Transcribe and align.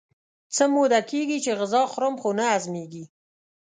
څه 0.55 0.63
موده 0.73 0.99
کېږي 1.09 1.37
چې 1.45 1.51
غذا 1.59 1.81
خورم 1.91 2.15
خو 2.21 2.29
نه 2.39 2.45
هضمېږي. 2.53 3.03